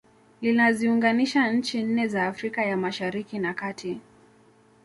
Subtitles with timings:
[0.41, 3.99] Linaziunganisha nchi nne za Afrika ya Mashariki na Kati